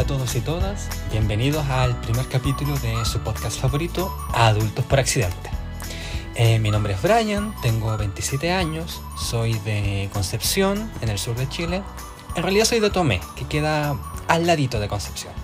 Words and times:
Hola 0.00 0.14
a 0.14 0.16
todos 0.16 0.34
y 0.34 0.40
todas, 0.40 0.88
bienvenidos 1.10 1.68
al 1.68 1.94
primer 2.00 2.26
capítulo 2.26 2.74
de 2.78 3.04
su 3.04 3.18
podcast 3.20 3.60
favorito, 3.60 4.10
Adultos 4.32 4.82
por 4.86 4.98
Accidente. 4.98 5.50
Eh, 6.36 6.58
mi 6.58 6.70
nombre 6.70 6.94
es 6.94 7.02
Brian, 7.02 7.54
tengo 7.60 7.94
27 7.98 8.50
años, 8.50 9.02
soy 9.18 9.58
de 9.58 10.08
Concepción, 10.10 10.90
en 11.02 11.10
el 11.10 11.18
sur 11.18 11.36
de 11.36 11.46
Chile. 11.50 11.82
En 12.34 12.42
realidad 12.42 12.64
soy 12.64 12.80
de 12.80 12.88
Tomé, 12.88 13.20
que 13.36 13.44
queda 13.46 13.94
al 14.26 14.46
ladito 14.46 14.80
de 14.80 14.88
Concepción. 14.88 15.34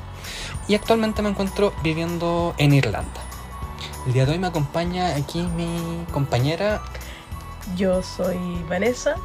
Y 0.69 0.75
actualmente 0.75 1.21
me 1.21 1.29
encuentro 1.29 1.75
viviendo 1.83 2.55
en 2.57 2.73
Irlanda. 2.73 3.21
El 4.07 4.15
día 4.15 4.25
de 4.25 4.33
hoy 4.33 4.39
me 4.39 4.47
acompaña 4.47 5.17
aquí 5.17 5.43
mi 5.43 6.07
compañera. 6.13 6.81
Yo 7.77 8.03
soy 8.03 8.39
Vanessa, 8.71 9.17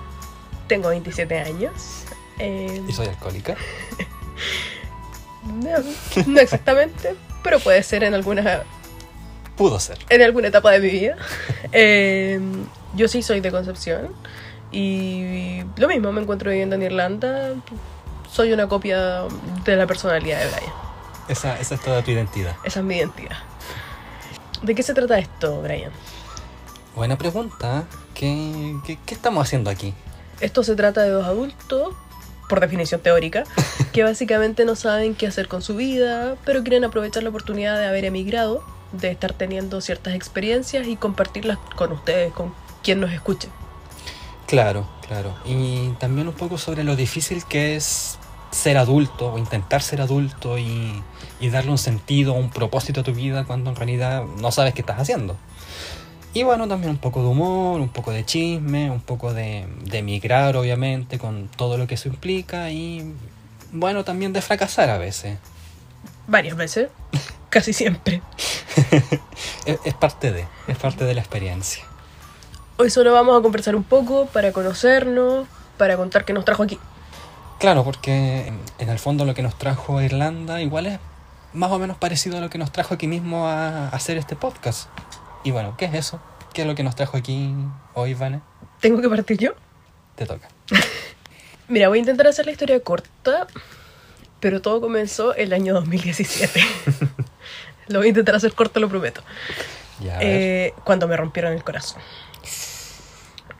tengo 0.67 0.89
27 0.89 1.39
años. 1.39 2.03
eh, 2.37 2.83
Y 2.85 2.91
soy 2.91 3.07
alcohólica. 3.07 3.55
no, 6.27 6.39
exactamente, 6.39 7.15
pero 7.43 7.59
puede 7.59 7.81
ser 7.83 8.03
en 8.03 8.13
alguna, 8.13 8.63
Pudo 9.55 9.79
ser. 9.79 9.97
en 10.09 10.21
alguna 10.21 10.47
etapa 10.47 10.71
de 10.71 10.79
mi 10.79 10.89
vida. 10.89 11.15
Eh, 11.71 12.39
yo 12.95 13.07
sí 13.07 13.21
soy 13.21 13.39
de 13.41 13.51
Concepción 13.51 14.09
y 14.71 15.61
lo 15.77 15.87
mismo, 15.87 16.11
me 16.11 16.21
encuentro 16.21 16.49
viviendo 16.49 16.75
en 16.75 16.81
Irlanda. 16.83 17.53
Soy 18.31 18.53
una 18.53 18.67
copia 18.67 19.23
de 19.65 19.75
la 19.75 19.85
personalidad 19.87 20.39
de 20.39 20.47
Brian. 20.47 20.73
Esa, 21.27 21.59
esa 21.59 21.75
es 21.75 21.81
toda 21.81 22.01
tu 22.03 22.11
identidad. 22.11 22.55
Esa 22.63 22.79
es 22.79 22.85
mi 22.85 22.95
identidad. 22.97 23.37
¿De 24.61 24.75
qué 24.75 24.83
se 24.83 24.93
trata 24.93 25.17
esto, 25.19 25.61
Brian? 25.61 25.91
Buena 26.95 27.17
pregunta. 27.17 27.83
¿Qué, 28.13 28.75
qué, 28.85 28.97
qué 29.05 29.13
estamos 29.13 29.47
haciendo 29.47 29.69
aquí? 29.69 29.93
Esto 30.39 30.63
se 30.63 30.75
trata 30.75 31.01
de 31.03 31.09
dos 31.09 31.25
adultos, 31.25 31.93
por 32.51 32.59
definición 32.59 32.99
teórica, 32.99 33.45
que 33.93 34.03
básicamente 34.03 34.65
no 34.65 34.75
saben 34.75 35.15
qué 35.15 35.25
hacer 35.25 35.47
con 35.47 35.61
su 35.61 35.77
vida, 35.77 36.35
pero 36.43 36.63
quieren 36.63 36.83
aprovechar 36.83 37.23
la 37.23 37.29
oportunidad 37.29 37.79
de 37.79 37.87
haber 37.87 38.03
emigrado, 38.03 38.61
de 38.91 39.09
estar 39.09 39.31
teniendo 39.31 39.79
ciertas 39.79 40.15
experiencias 40.15 40.85
y 40.85 40.97
compartirlas 40.97 41.59
con 41.77 41.93
ustedes, 41.93 42.33
con 42.33 42.53
quien 42.83 42.99
nos 42.99 43.13
escuche. 43.13 43.47
Claro, 44.47 44.85
claro. 45.07 45.33
Y 45.45 45.91
también 45.91 46.27
un 46.27 46.33
poco 46.33 46.57
sobre 46.57 46.83
lo 46.83 46.97
difícil 46.97 47.45
que 47.45 47.77
es 47.77 48.19
ser 48.51 48.77
adulto 48.77 49.31
o 49.31 49.37
intentar 49.37 49.81
ser 49.81 50.01
adulto 50.01 50.57
y, 50.57 51.01
y 51.39 51.49
darle 51.51 51.71
un 51.71 51.77
sentido, 51.77 52.33
un 52.33 52.49
propósito 52.49 52.99
a 52.99 53.03
tu 53.05 53.13
vida 53.13 53.45
cuando 53.45 53.69
en 53.69 53.77
realidad 53.77 54.25
no 54.25 54.51
sabes 54.51 54.73
qué 54.73 54.81
estás 54.81 54.99
haciendo. 54.99 55.37
Y 56.33 56.43
bueno, 56.43 56.67
también 56.67 56.91
un 56.91 56.97
poco 56.97 57.21
de 57.21 57.27
humor, 57.27 57.81
un 57.81 57.89
poco 57.89 58.11
de 58.11 58.25
chisme, 58.25 58.89
un 58.89 59.01
poco 59.01 59.33
de, 59.33 59.67
de 59.83 59.97
emigrar, 59.97 60.55
obviamente, 60.55 61.19
con 61.19 61.49
todo 61.49 61.77
lo 61.77 61.87
que 61.87 61.95
eso 61.95 62.07
implica 62.07 62.71
y 62.71 63.13
bueno, 63.73 64.03
también 64.03 64.33
de 64.33 64.41
fracasar 64.41 64.89
a 64.89 64.97
veces. 64.97 65.37
Varias 66.27 66.55
veces, 66.55 66.89
casi 67.49 67.73
siempre. 67.73 68.21
Es, 69.65 69.79
es 69.83 69.93
parte 69.93 70.31
de, 70.31 70.47
es 70.67 70.77
parte 70.77 71.03
de 71.05 71.13
la 71.13 71.21
experiencia. 71.21 71.83
Hoy 72.77 72.89
solo 72.89 73.13
vamos 73.13 73.37
a 73.37 73.41
conversar 73.41 73.75
un 73.75 73.83
poco 73.83 74.25
para 74.27 74.51
conocernos, 74.51 75.47
para 75.77 75.97
contar 75.97 76.25
qué 76.25 76.33
nos 76.33 76.45
trajo 76.45 76.63
aquí. 76.63 76.79
Claro, 77.59 77.83
porque 77.83 78.47
en, 78.47 78.59
en 78.79 78.89
el 78.89 78.97
fondo 78.99 79.25
lo 79.25 79.33
que 79.33 79.43
nos 79.43 79.55
trajo 79.57 79.97
a 79.97 80.03
Irlanda 80.03 80.61
igual 80.61 80.87
es 80.87 80.99
más 81.53 81.71
o 81.71 81.79
menos 81.79 81.97
parecido 81.97 82.37
a 82.37 82.41
lo 82.41 82.49
que 82.49 82.57
nos 82.57 82.71
trajo 82.71 82.93
aquí 82.93 83.07
mismo 83.07 83.47
a, 83.47 83.87
a 83.87 83.89
hacer 83.89 84.17
este 84.17 84.35
podcast. 84.35 84.89
Y 85.43 85.51
bueno, 85.51 85.75
¿qué 85.77 85.85
es 85.85 85.93
eso? 85.93 86.21
¿Qué 86.53 86.61
es 86.61 86.67
lo 86.67 86.75
que 86.75 86.83
nos 86.83 86.95
trajo 86.95 87.17
aquí 87.17 87.53
hoy, 87.93 88.13
Vane? 88.13 88.41
¿Tengo 88.79 89.01
que 89.01 89.09
partir 89.09 89.37
yo? 89.37 89.51
Te 90.15 90.25
toca. 90.25 90.49
Mira, 91.67 91.87
voy 91.87 91.99
a 91.99 92.01
intentar 92.01 92.27
hacer 92.27 92.45
la 92.45 92.51
historia 92.51 92.79
corta, 92.81 93.47
pero 94.39 94.61
todo 94.61 94.81
comenzó 94.81 95.33
el 95.35 95.53
año 95.53 95.73
2017. 95.73 96.61
lo 97.87 97.99
voy 97.99 98.07
a 98.07 98.09
intentar 98.09 98.35
hacer 98.35 98.53
corto, 98.53 98.79
lo 98.79 98.89
prometo. 98.89 99.21
Ya. 100.01 100.17
Eh, 100.19 100.73
cuando 100.83 101.07
me 101.07 101.15
rompieron 101.15 101.53
el 101.53 101.63
corazón. 101.63 102.01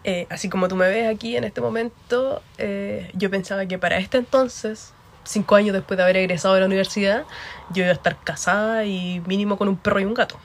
Eh, 0.04 0.26
así 0.30 0.50
como 0.50 0.68
tú 0.68 0.76
me 0.76 0.90
ves 0.90 1.14
aquí 1.14 1.38
en 1.38 1.44
este 1.44 1.62
momento, 1.62 2.42
eh, 2.58 3.12
yo 3.14 3.30
pensaba 3.30 3.66
que 3.68 3.78
para 3.78 3.98
este 4.00 4.18
entonces, 4.18 4.94
cinco 5.24 5.56
años 5.56 5.74
después 5.74 5.98
de 5.98 6.04
haber 6.04 6.18
egresado 6.18 6.56
de 6.56 6.62
la 6.62 6.66
universidad, 6.66 7.24
yo 7.72 7.84
iba 7.84 7.92
a 7.92 7.96
estar 7.96 8.18
casada 8.24 8.86
y 8.86 9.22
mínimo 9.28 9.58
con 9.58 9.68
un 9.68 9.78
perro 9.78 10.00
y 10.00 10.06
un 10.06 10.16
gato. 10.16 10.40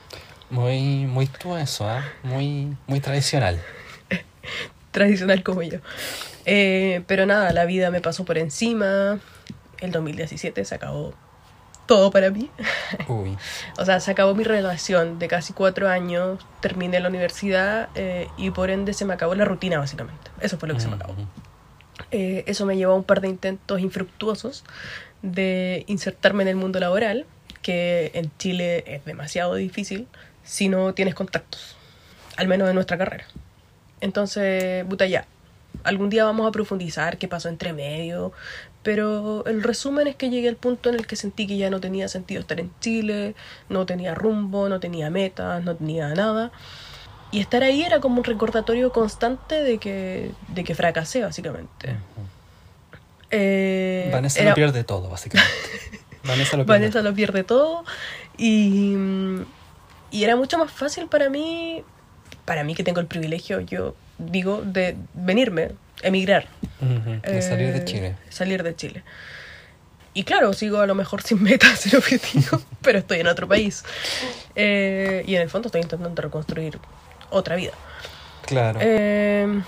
Muy, 0.49 1.05
muy 1.05 1.27
tú 1.27 1.57
eso, 1.57 1.87
¿ah? 1.87 2.05
Muy, 2.23 2.75
muy 2.87 2.99
tradicional. 2.99 3.61
Tradicional 4.91 5.43
como 5.43 5.61
yo. 5.61 5.79
Eh, 6.45 7.03
pero 7.07 7.25
nada, 7.25 7.51
la 7.51 7.65
vida 7.65 7.91
me 7.91 7.99
pasó 7.99 8.23
por 8.23 8.37
encima. 8.37 9.19
El 9.79 9.91
2017 9.91 10.63
se 10.63 10.75
acabó 10.75 11.13
todo 11.85 12.11
para 12.11 12.29
mí. 12.29 12.49
Uy. 13.07 13.37
O 13.77 13.85
sea, 13.85 13.99
se 13.99 14.11
acabó 14.11 14.35
mi 14.35 14.43
relación 14.45 15.19
de 15.19 15.27
casi 15.27 15.53
cuatro 15.53 15.89
años, 15.89 16.45
terminé 16.61 16.99
la 16.99 17.09
universidad 17.09 17.89
eh, 17.95 18.27
y 18.37 18.51
por 18.51 18.69
ende 18.69 18.93
se 18.93 19.05
me 19.05 19.13
acabó 19.13 19.35
la 19.35 19.45
rutina 19.45 19.79
básicamente. 19.79 20.31
Eso 20.39 20.57
fue 20.57 20.69
lo 20.69 20.75
que 20.75 20.81
se 20.81 20.87
me 20.87 20.95
acabó. 20.95 21.15
Eh, 22.11 22.43
eso 22.47 22.65
me 22.65 22.77
llevó 22.77 22.93
a 22.93 22.95
un 22.95 23.03
par 23.03 23.19
de 23.19 23.27
intentos 23.27 23.81
infructuosos 23.81 24.63
de 25.21 25.83
insertarme 25.87 26.43
en 26.43 26.49
el 26.49 26.55
mundo 26.55 26.79
laboral, 26.79 27.25
que 27.61 28.11
en 28.13 28.31
Chile 28.37 28.83
es 28.87 29.03
demasiado 29.03 29.55
difícil 29.55 30.07
si 30.47 30.69
no 30.69 30.93
tienes 30.95 31.13
contactos, 31.13 31.75
al 32.37 32.47
menos 32.47 32.67
en 32.69 32.75
nuestra 32.75 32.97
carrera. 32.97 33.25
Entonces, 34.01 34.85
puta 34.85 35.05
ya, 35.05 35.25
algún 35.83 36.09
día 36.09 36.23
vamos 36.23 36.47
a 36.47 36.51
profundizar 36.51 37.17
qué 37.17 37.27
pasó 37.27 37.49
entre 37.49 37.73
medio, 37.73 38.31
pero 38.83 39.43
el 39.45 39.61
resumen 39.63 40.07
es 40.07 40.15
que 40.15 40.29
llegué 40.29 40.47
al 40.47 40.55
punto 40.55 40.89
en 40.89 40.95
el 40.95 41.05
que 41.05 41.15
sentí 41.17 41.45
que 41.47 41.57
ya 41.57 41.69
no 41.69 41.81
tenía 41.81 42.07
sentido 42.07 42.39
estar 42.41 42.59
en 42.59 42.71
Chile, 42.79 43.35
no 43.69 43.85
tenía 43.85 44.15
rumbo, 44.15 44.69
no 44.69 44.79
tenía 44.79 45.09
metas, 45.09 45.63
no 45.63 45.75
tenía 45.75 46.07
nada. 46.13 46.51
Y 47.31 47.41
estar 47.41 47.61
ahí 47.63 47.83
era 47.83 47.99
como 47.99 48.19
un 48.19 48.23
recordatorio 48.23 48.93
constante 48.93 49.55
de 49.61 49.77
que, 49.79 50.31
de 50.47 50.63
que 50.63 50.73
fracasé, 50.75 51.23
básicamente. 51.23 51.97
Eh, 53.29 54.09
Vanessa 54.13 54.39
era- 54.39 54.49
lo 54.51 54.55
pierde 54.55 54.83
todo, 54.85 55.09
básicamente. 55.09 55.51
Vanessa 56.23 56.55
lo 56.57 56.65
pierde 56.65 56.79
Vanessa 56.79 57.01
lo 57.01 57.13
pierde 57.13 57.43
todo. 57.43 57.83
Y, 58.37 58.95
y 60.11 60.23
era 60.23 60.35
mucho 60.35 60.57
más 60.57 60.71
fácil 60.71 61.07
para 61.07 61.29
mí, 61.29 61.83
para 62.45 62.63
mí 62.63 62.75
que 62.75 62.83
tengo 62.83 62.99
el 62.99 63.07
privilegio, 63.07 63.59
yo 63.61 63.95
digo, 64.17 64.61
de 64.63 64.95
venirme, 65.13 65.71
emigrar. 66.01 66.47
De 66.79 67.41
salir 67.41 67.71
de 67.73 67.79
Eh, 67.79 67.85
Chile. 67.85 68.15
Salir 68.29 68.63
de 68.63 68.75
Chile. 68.75 69.03
Y 70.13 70.23
claro, 70.23 70.53
sigo 70.53 70.79
a 70.79 70.87
lo 70.87 70.95
mejor 70.95 71.21
sin 71.27 71.41
metas, 71.43 71.79
sin 71.81 71.95
objetivo, 71.95 72.61
pero 72.81 72.99
estoy 72.99 73.19
en 73.19 73.27
otro 73.27 73.47
país. 73.47 73.83
Eh, 74.55 75.23
y 75.27 75.35
en 75.35 75.41
el 75.41 75.49
fondo 75.49 75.67
estoy 75.67 75.81
intentando 75.81 76.19
reconstruir 76.21 76.79
otra 77.29 77.55
vida. 77.55 77.73
Claro. 78.45 78.79
Eh, 78.81 79.61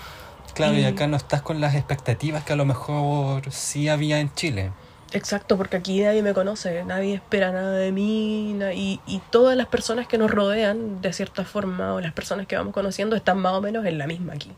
claro, 0.54 0.74
y 0.74 0.80
y- 0.80 0.84
acá 0.84 1.06
no 1.06 1.16
estás 1.16 1.42
con 1.42 1.60
las 1.60 1.74
expectativas 1.74 2.42
que 2.44 2.54
a 2.54 2.56
lo 2.56 2.64
mejor 2.64 3.52
sí 3.52 3.88
había 3.88 4.18
en 4.20 4.32
Chile. 4.34 4.70
Exacto, 5.12 5.56
porque 5.56 5.76
aquí 5.76 6.02
nadie 6.02 6.22
me 6.22 6.34
conoce, 6.34 6.84
nadie 6.84 7.14
espera 7.14 7.50
nada 7.50 7.72
de 7.72 7.90
mí 7.90 8.56
y, 8.74 9.00
y 9.06 9.18
todas 9.30 9.56
las 9.56 9.66
personas 9.66 10.06
que 10.06 10.18
nos 10.18 10.30
rodean, 10.30 11.00
de 11.00 11.12
cierta 11.12 11.44
forma, 11.44 11.94
o 11.94 12.00
las 12.00 12.12
personas 12.12 12.46
que 12.46 12.56
vamos 12.56 12.72
conociendo, 12.72 13.16
están 13.16 13.38
más 13.38 13.54
o 13.54 13.60
menos 13.60 13.84
en 13.86 13.98
la 13.98 14.06
misma 14.06 14.34
aquí. 14.34 14.52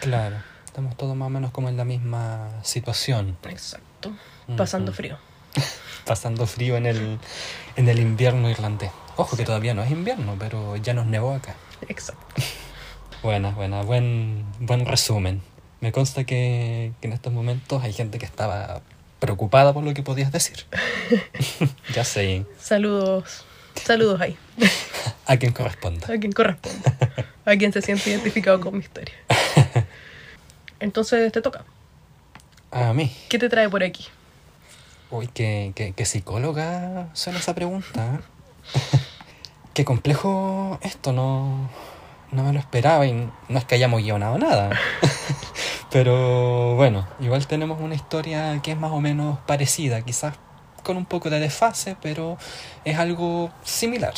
Claro. 0.00 0.36
Estamos 0.78 0.96
todos 0.96 1.16
más 1.16 1.26
o 1.26 1.30
menos 1.30 1.50
como 1.50 1.68
en 1.68 1.76
la 1.76 1.84
misma 1.84 2.50
situación. 2.62 3.36
Exacto, 3.48 4.12
pasando 4.56 4.92
frío. 4.92 5.18
pasando 6.06 6.46
frío 6.46 6.76
en 6.76 6.86
el, 6.86 7.18
en 7.74 7.88
el 7.88 7.98
invierno 7.98 8.48
irlandés. 8.48 8.92
Ojo 9.16 9.36
que 9.36 9.44
todavía 9.44 9.74
no 9.74 9.82
es 9.82 9.90
invierno, 9.90 10.36
pero 10.38 10.76
ya 10.76 10.94
nos 10.94 11.06
nevó 11.06 11.34
acá. 11.34 11.56
Exacto. 11.88 12.22
Buena, 13.24 13.50
buena, 13.50 13.82
buen, 13.82 14.44
buen 14.60 14.86
resumen. 14.86 15.42
Me 15.80 15.90
consta 15.90 16.22
que, 16.22 16.92
que 17.00 17.08
en 17.08 17.12
estos 17.12 17.32
momentos 17.32 17.82
hay 17.82 17.92
gente 17.92 18.20
que 18.20 18.26
estaba 18.26 18.80
preocupada 19.18 19.72
por 19.72 19.84
lo 19.84 19.94
que 19.94 20.02
podías 20.02 20.32
decir. 20.32 20.64
ya 21.94 22.04
sé, 22.04 22.44
Saludos, 22.60 23.44
saludos 23.84 24.20
ahí, 24.20 24.36
a 25.26 25.36
quien 25.36 25.52
corresponda. 25.52 26.06
a 26.12 26.18
quien 26.18 26.32
corresponda, 26.32 26.96
a 27.44 27.56
quien 27.56 27.72
se 27.72 27.82
siente 27.82 28.10
identificado 28.10 28.60
con 28.60 28.74
mi 28.74 28.80
historia. 28.80 29.14
Entonces 30.80 31.32
te 31.32 31.42
toca. 31.42 31.64
A 32.70 32.92
mí. 32.92 33.14
¿Qué 33.28 33.38
te 33.38 33.48
trae 33.48 33.68
por 33.68 33.82
aquí? 33.82 34.06
Uy, 35.10 35.28
qué, 35.32 35.72
qué, 35.74 35.92
qué 35.96 36.04
psicóloga 36.04 37.08
suena 37.14 37.38
esa 37.38 37.54
pregunta. 37.54 38.20
¿eh? 38.20 38.98
qué 39.72 39.84
complejo 39.84 40.78
esto, 40.82 41.12
no, 41.12 41.70
no 42.32 42.42
me 42.44 42.52
lo 42.52 42.58
esperaba 42.58 43.06
y 43.06 43.12
no 43.12 43.58
es 43.58 43.64
que 43.64 43.76
hayamos 43.76 44.02
guionado 44.02 44.36
nada. 44.38 44.70
Pero 45.90 46.76
bueno, 46.76 47.06
igual 47.20 47.46
tenemos 47.46 47.80
una 47.80 47.94
historia 47.94 48.60
que 48.62 48.72
es 48.72 48.78
más 48.78 48.92
o 48.92 49.00
menos 49.00 49.38
parecida, 49.46 50.02
quizás 50.02 50.34
con 50.82 50.96
un 50.96 51.06
poco 51.06 51.30
de 51.30 51.40
desfase, 51.40 51.96
pero 52.00 52.36
es 52.84 52.98
algo 52.98 53.50
similar. 53.62 54.14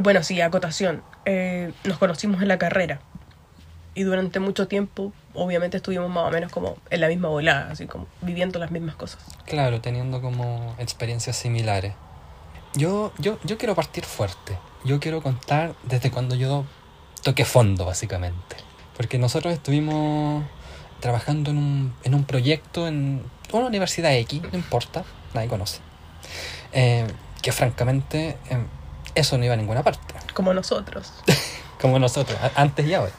Bueno, 0.00 0.22
sí, 0.22 0.40
acotación. 0.40 1.02
Eh, 1.24 1.72
nos 1.84 1.98
conocimos 1.98 2.42
en 2.42 2.48
la 2.48 2.58
carrera. 2.58 3.00
Y 3.94 4.04
durante 4.04 4.40
mucho 4.40 4.68
tiempo, 4.68 5.12
obviamente, 5.34 5.76
estuvimos 5.76 6.08
más 6.08 6.28
o 6.28 6.30
menos 6.30 6.50
como 6.50 6.76
en 6.88 7.00
la 7.00 7.08
misma 7.08 7.28
volada, 7.28 7.70
así 7.70 7.86
como 7.86 8.06
viviendo 8.22 8.58
las 8.58 8.70
mismas 8.70 8.94
cosas. 8.96 9.22
Claro, 9.44 9.80
teniendo 9.82 10.22
como 10.22 10.74
experiencias 10.78 11.36
similares. 11.36 11.92
Yo, 12.74 13.12
yo, 13.18 13.38
yo 13.44 13.58
quiero 13.58 13.74
partir 13.74 14.04
fuerte. 14.04 14.56
Yo 14.84 14.98
quiero 14.98 15.22
contar 15.22 15.74
desde 15.82 16.10
cuando 16.10 16.34
yo 16.34 16.64
toqué 17.22 17.44
fondo, 17.44 17.84
básicamente. 17.84 18.56
Porque 18.96 19.18
nosotros 19.18 19.52
estuvimos 19.52 20.44
trabajando 21.00 21.50
en 21.50 21.58
un, 21.58 21.94
en 22.04 22.14
un 22.14 22.24
proyecto 22.24 22.86
en 22.86 23.22
una 23.52 23.66
universidad 23.66 24.14
X, 24.14 24.42
no 24.50 24.56
importa, 24.56 25.04
nadie 25.34 25.48
conoce. 25.48 25.80
Eh, 26.72 27.06
que 27.42 27.52
francamente, 27.52 28.36
eh, 28.48 28.66
eso 29.14 29.36
no 29.36 29.44
iba 29.44 29.54
a 29.54 29.56
ninguna 29.56 29.82
parte. 29.82 30.14
Como 30.34 30.54
nosotros. 30.54 31.12
Como 31.80 31.98
nosotros, 31.98 32.38
antes 32.54 32.86
y 32.86 32.94
ahora. 32.94 33.12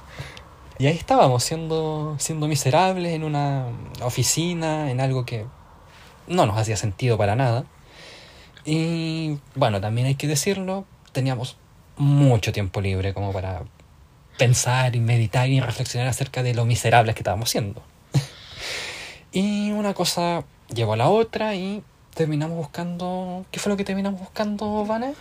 Y 0.80 0.88
ahí 0.88 0.96
estábamos, 0.98 1.44
siendo, 1.44 2.16
siendo 2.18 2.48
miserables 2.48 3.14
en 3.14 3.24
una 3.24 3.68
oficina, 4.02 4.90
en 4.90 5.02
algo 5.02 5.26
que 5.26 5.46
no 6.28 6.46
nos 6.46 6.58
hacía 6.58 6.78
sentido 6.78 7.18
para 7.18 7.36
nada. 7.36 7.66
Y 8.66 9.38
bueno, 9.56 9.82
también 9.82 10.08
hay 10.08 10.16
que 10.16 10.28
decirlo, 10.28 10.86
teníamos 11.12 11.58
mucho 11.98 12.54
tiempo 12.54 12.82
libre 12.82 13.14
como 13.14 13.34
para 13.34 13.64
pensar 14.38 14.96
y 14.96 15.00
meditar 15.00 15.50
y 15.50 15.60
reflexionar 15.60 16.08
acerca 16.08 16.44
de 16.44 16.54
lo 16.54 16.66
miserables 16.66 17.16
que 17.16 17.22
estábamos 17.22 17.50
siendo. 17.50 17.84
y 19.32 19.72
una 19.72 19.94
cosa 19.94 20.44
llevó 20.74 20.94
a 20.94 20.98
la 20.98 21.10
otra 21.10 21.56
y 21.56 21.84
terminamos 22.14 22.58
buscando... 22.58 23.46
¿Qué 23.52 23.60
fue 23.60 23.72
lo 23.72 23.78
que 23.78 23.84
terminamos 23.84 24.20
buscando, 24.20 24.86
Vane? 24.86 25.14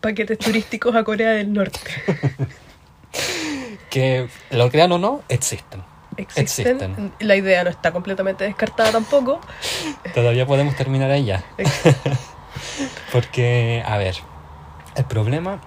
Paquetes 0.00 0.38
turísticos 0.38 0.94
a 0.94 1.04
Corea 1.04 1.30
del 1.32 1.52
Norte. 1.52 1.80
Que 3.90 4.28
lo 4.52 4.70
crean 4.70 4.92
o 4.92 4.98
no, 4.98 5.22
existen. 5.28 5.82
Existen. 6.16 6.76
Existen. 6.76 7.12
La 7.18 7.34
idea 7.34 7.64
no 7.64 7.70
está 7.70 7.90
completamente 7.90 8.44
descartada 8.44 8.92
tampoco. 8.92 9.40
Todavía 10.14 10.46
podemos 10.46 10.76
terminar 10.76 11.10
ahí 11.10 11.24
ya. 11.24 11.42
Porque, 13.12 13.82
a 13.84 13.98
ver, 13.98 14.14
el 14.94 15.04
problema 15.06 15.60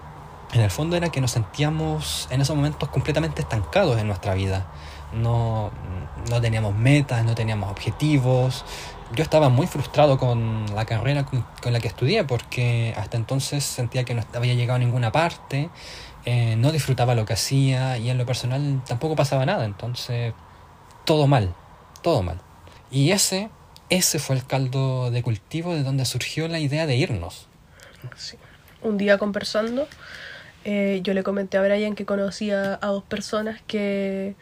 en 0.53 0.61
el 0.61 0.69
fondo 0.69 0.95
era 0.95 1.09
que 1.09 1.19
nos 1.19 1.31
sentíamos 1.31 2.27
en 2.29 2.41
esos 2.41 2.55
momentos 2.55 2.89
completamente 2.89 3.41
estancados 3.41 4.00
en 4.00 4.07
nuestra 4.07 4.35
vida. 4.35 4.67
No, 5.11 5.71
no 6.29 6.41
teníamos 6.41 6.75
metas, 6.75 7.25
no 7.25 7.33
teníamos 7.33 7.71
objetivos. 7.71 8.63
Yo 9.15 9.23
estaba 9.23 9.50
muy 9.50 9.67
frustrado 9.67 10.17
con 10.17 10.65
la 10.75 10.85
carrera 10.85 11.25
con, 11.25 11.45
con 11.61 11.73
la 11.73 11.79
que 11.79 11.88
estudié 11.88 12.23
porque 12.23 12.94
hasta 12.97 13.17
entonces 13.17 13.63
sentía 13.63 14.03
que 14.03 14.13
no 14.13 14.23
había 14.33 14.53
llegado 14.53 14.75
a 14.75 14.79
ninguna 14.79 15.11
parte, 15.11 15.69
eh, 16.25 16.56
no 16.56 16.71
disfrutaba 16.71 17.15
lo 17.15 17.25
que 17.25 17.33
hacía 17.33 17.97
y 17.97 18.09
en 18.09 18.17
lo 18.17 18.25
personal 18.25 18.81
tampoco 18.88 19.15
pasaba 19.15 19.45
nada. 19.45 19.65
Entonces, 19.65 20.33
todo 21.06 21.27
mal, 21.27 21.53
todo 22.01 22.21
mal. 22.21 22.39
Y 22.91 23.11
ese, 23.11 23.49
ese 23.89 24.19
fue 24.19 24.35
el 24.35 24.45
caldo 24.45 25.09
de 25.09 25.23
cultivo 25.23 25.73
de 25.73 25.83
donde 25.83 26.06
surgió 26.06 26.47
la 26.47 26.59
idea 26.59 26.85
de 26.85 26.95
irnos. 26.95 27.47
Sí. 28.15 28.38
Un 28.83 28.97
día 28.97 29.17
conversando, 29.17 29.88
eh, 30.65 31.01
yo 31.04 31.13
le 31.13 31.24
comenté 31.24 31.57
a 31.57 31.62
Brian 31.62 31.95
que 31.95 32.06
conocía 32.06 32.80
a 32.81 32.88
dos 32.88 33.04
personas 33.04 33.62
que, 33.68 34.36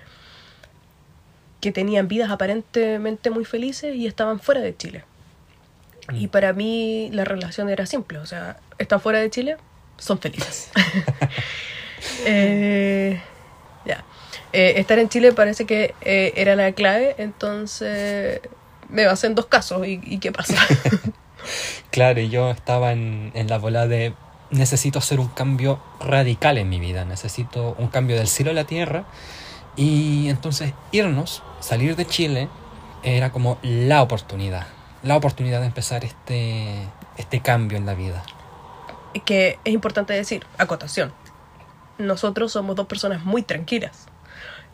que 1.59 1.71
tenían 1.71 2.07
vidas 2.07 2.31
aparentemente 2.31 3.29
muy 3.29 3.45
felices 3.45 3.95
y 3.95 4.07
estaban 4.07 4.39
fuera 4.39 4.61
de 4.61 4.75
Chile. 4.75 5.03
Y 6.13 6.27
para 6.27 6.53
mí 6.53 7.09
la 7.13 7.23
relación 7.23 7.69
era 7.69 7.85
simple, 7.85 8.17
o 8.17 8.25
sea, 8.25 8.57
están 8.77 8.99
fuera 8.99 9.19
de 9.19 9.29
Chile, 9.29 9.57
son 9.97 10.19
felices. 10.19 10.71
Eh, 12.25 13.21
ya. 13.85 14.03
Eh, 14.53 14.73
estar 14.77 14.97
en 14.97 15.07
Chile 15.07 15.33
parece 15.33 15.67
que 15.67 15.93
eh, 16.01 16.33
era 16.35 16.55
la 16.55 16.71
clave, 16.71 17.13
entonces 17.19 18.41
me 18.89 19.05
basé 19.05 19.27
en 19.27 19.35
dos 19.35 19.45
casos 19.45 19.85
y, 19.85 20.01
y 20.03 20.17
qué 20.17 20.31
pasa. 20.31 20.55
Claro, 21.91 22.21
y 22.21 22.29
yo 22.29 22.51
estaba 22.51 22.93
en, 22.93 23.31
en 23.33 23.47
la 23.47 23.57
bola 23.57 23.87
de 23.87 24.13
necesito 24.51 24.99
hacer 24.99 25.19
un 25.19 25.27
cambio 25.27 25.79
radical 25.99 26.57
en 26.57 26.69
mi 26.69 26.79
vida, 26.79 27.05
necesito 27.05 27.75
un 27.77 27.87
cambio 27.87 28.17
del 28.17 28.27
cielo 28.27 28.51
a 28.51 28.53
la 28.53 28.65
tierra. 28.65 29.05
Y 29.75 30.29
entonces 30.29 30.73
irnos, 30.91 31.41
salir 31.59 31.95
de 31.95 32.05
Chile, 32.05 32.49
era 33.03 33.31
como 33.31 33.57
la 33.63 34.01
oportunidad, 34.01 34.67
la 35.03 35.15
oportunidad 35.15 35.61
de 35.61 35.67
empezar 35.67 36.03
este, 36.03 36.87
este 37.17 37.39
cambio 37.39 37.77
en 37.77 37.85
la 37.85 37.95
vida. 37.95 38.23
que 39.25 39.59
es 39.65 39.73
importante 39.73 40.13
decir, 40.13 40.45
acotación. 40.57 41.11
Nosotros 41.97 42.51
somos 42.51 42.75
dos 42.75 42.87
personas 42.87 43.23
muy 43.23 43.43
tranquilas, 43.43 44.07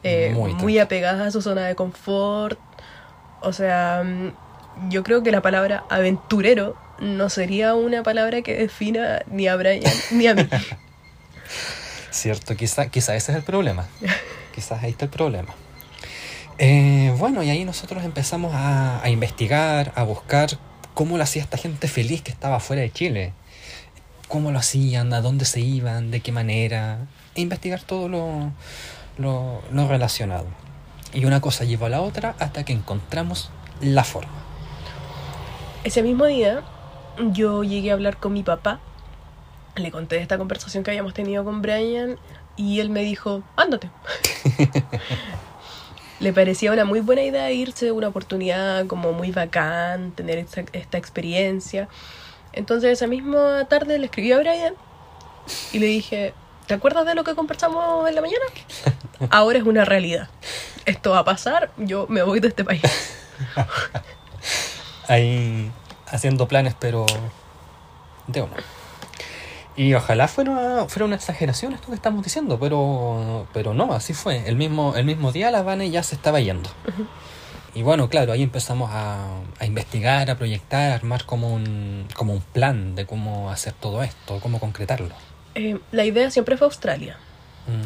eh, 0.03 0.31
Muy 0.33 0.79
apegadas 0.79 1.27
a 1.27 1.31
su 1.31 1.41
zona 1.41 1.65
de 1.65 1.75
confort. 1.75 2.59
O 3.41 3.51
sea, 3.51 4.03
mm, 4.05 4.89
yo 4.89 5.03
creo 5.03 5.23
que 5.23 5.31
la 5.31 5.41
palabra 5.41 5.85
aventurero 5.89 6.77
no 6.99 7.29
sería 7.29 7.75
una 7.75 8.03
palabra 8.03 8.41
que 8.41 8.55
defina 8.55 9.21
ni 9.27 9.47
a 9.47 9.55
Brian 9.55 9.83
ni 10.11 10.27
a 10.27 10.35
mí. 10.35 10.47
Cierto, 12.11 12.55
quizá, 12.55 12.89
quizá 12.89 13.15
ese 13.15 13.31
es 13.31 13.37
el 13.37 13.43
problema. 13.43 13.85
Quizás 14.55 14.81
ahí 14.83 14.89
está 14.89 15.05
el 15.05 15.11
problema. 15.11 15.53
Eh, 16.57 17.13
bueno, 17.19 17.43
y 17.43 17.51
ahí 17.51 17.63
nosotros 17.63 18.03
empezamos 18.03 18.55
a, 18.55 19.03
a 19.03 19.09
investigar, 19.11 19.93
a 19.95 20.01
buscar 20.01 20.49
cómo 20.95 21.17
lo 21.17 21.23
hacía 21.23 21.43
esta 21.43 21.57
gente 21.57 21.87
feliz 21.87 22.23
que 22.23 22.31
estaba 22.31 22.59
fuera 22.59 22.81
de 22.81 22.91
Chile. 22.91 23.33
Cómo 24.27 24.51
lo 24.51 24.57
hacían, 24.57 25.13
a 25.13 25.21
dónde 25.21 25.45
se 25.45 25.59
iban, 25.59 26.09
de 26.09 26.21
qué 26.21 26.31
manera. 26.31 27.05
E 27.35 27.41
investigar 27.41 27.83
todo 27.83 28.09
lo, 28.09 28.51
lo, 29.19 29.61
lo 29.71 29.87
relacionado. 29.87 30.47
Y 31.13 31.25
una 31.25 31.39
cosa 31.39 31.65
llevó 31.65 31.85
a 31.85 31.89
la 31.89 32.01
otra 32.01 32.35
hasta 32.39 32.65
que 32.65 32.73
encontramos 32.73 33.51
la 33.79 34.03
forma. 34.03 34.33
Ese 35.83 36.01
mismo 36.01 36.25
día 36.25 36.63
yo 37.19 37.63
llegué 37.63 37.91
a 37.91 37.93
hablar 37.93 38.17
con 38.17 38.33
mi 38.33 38.43
papá, 38.43 38.79
le 39.75 39.91
conté 39.91 40.15
de 40.15 40.21
esta 40.21 40.37
conversación 40.37 40.83
que 40.83 40.91
habíamos 40.91 41.13
tenido 41.13 41.43
con 41.43 41.61
Brian 41.61 42.17
y 42.55 42.79
él 42.79 42.89
me 42.89 43.03
dijo, 43.03 43.43
ándate. 43.55 43.89
le 46.19 46.33
parecía 46.33 46.71
una 46.71 46.85
muy 46.85 46.99
buena 46.99 47.21
idea 47.21 47.51
irse, 47.51 47.91
una 47.91 48.07
oportunidad 48.07 48.87
como 48.87 49.13
muy 49.13 49.31
bacán, 49.31 50.11
tener 50.11 50.39
esta, 50.39 50.63
esta 50.73 50.97
experiencia. 50.97 51.87
Entonces 52.53 52.91
esa 52.91 53.07
misma 53.07 53.65
tarde 53.65 53.99
le 53.99 54.05
escribí 54.05 54.31
a 54.31 54.39
Brian 54.39 54.73
y 55.71 55.79
le 55.79 55.85
dije, 55.85 56.33
¿te 56.65 56.73
acuerdas 56.73 57.05
de 57.05 57.13
lo 57.15 57.23
que 57.23 57.35
conversamos 57.35 58.07
en 58.09 58.15
la 58.15 58.21
mañana? 58.21 58.45
Ahora 59.29 59.59
es 59.59 59.63
una 59.63 59.85
realidad. 59.85 60.29
Esto 60.85 61.11
va 61.11 61.19
a 61.19 61.25
pasar, 61.25 61.71
yo 61.77 62.07
me 62.09 62.23
voy 62.23 62.39
de 62.39 62.47
este 62.47 62.63
país. 62.63 62.81
ahí 65.07 65.71
haciendo 66.07 66.47
planes, 66.47 66.75
pero 66.79 67.05
de 68.27 68.41
una. 68.41 68.55
Y 69.75 69.93
ojalá 69.93 70.27
fuera, 70.27 70.85
fuera 70.87 71.05
una 71.05 71.15
exageración 71.15 71.73
esto 71.73 71.89
que 71.89 71.93
estamos 71.93 72.23
diciendo, 72.23 72.59
pero, 72.59 73.47
pero 73.53 73.75
no, 73.75 73.93
así 73.93 74.13
fue. 74.13 74.47
El 74.47 74.55
mismo, 74.55 74.95
el 74.95 75.05
mismo 75.05 75.31
día 75.31 75.51
la 75.51 75.61
Vane 75.61 75.91
ya 75.91 76.01
se 76.01 76.15
estaba 76.15 76.39
yendo. 76.39 76.69
Y 77.75 77.83
bueno, 77.83 78.09
claro, 78.09 78.33
ahí 78.33 78.41
empezamos 78.41 78.89
a, 78.91 79.27
a 79.59 79.65
investigar, 79.65 80.31
a 80.31 80.35
proyectar, 80.35 80.93
a 80.93 80.95
armar 80.95 81.25
como 81.25 81.53
un, 81.53 82.07
como 82.15 82.33
un 82.33 82.41
plan 82.41 82.95
de 82.95 83.05
cómo 83.05 83.51
hacer 83.51 83.73
todo 83.73 84.01
esto, 84.01 84.39
cómo 84.41 84.59
concretarlo. 84.59 85.13
Eh, 85.53 85.77
la 85.91 86.05
idea 86.05 86.31
siempre 86.31 86.57
fue 86.57 86.65
Australia. 86.65 87.17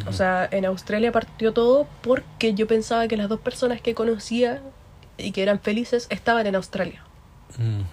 O 0.07 0.13
sea, 0.13 0.47
en 0.51 0.63
Australia 0.65 1.11
partió 1.11 1.53
todo 1.53 1.87
porque 2.01 2.53
yo 2.53 2.67
pensaba 2.67 3.07
que 3.07 3.17
las 3.17 3.27
dos 3.29 3.39
personas 3.39 3.81
que 3.81 3.95
conocía 3.95 4.61
y 5.17 5.31
que 5.31 5.41
eran 5.41 5.59
felices 5.59 6.05
estaban 6.11 6.45
en 6.45 6.55
Australia. 6.55 7.03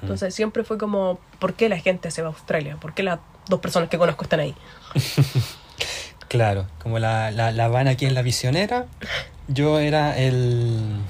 Entonces 0.03 0.35
siempre 0.35 0.65
fue 0.65 0.79
como, 0.79 1.19
¿por 1.38 1.55
qué 1.55 1.69
la 1.69 1.79
gente 1.79 2.11
se 2.11 2.23
va 2.23 2.29
a 2.29 2.33
Australia? 2.33 2.77
¿Por 2.81 2.95
qué 2.95 3.03
las 3.03 3.19
dos 3.49 3.61
personas 3.61 3.88
que 3.88 3.99
conozco 3.99 4.25
están 4.25 4.41
ahí? 4.41 4.55
Claro, 6.29 6.67
como 6.83 6.99
la, 6.99 7.31
la, 7.31 7.53
la 7.53 7.65
Habana 7.65 7.93
aquí 7.93 8.05
en 8.05 8.12
la 8.12 8.21
visionera, 8.21 8.85
yo 9.49 9.79
era 9.79 10.19
el, 10.19 11.00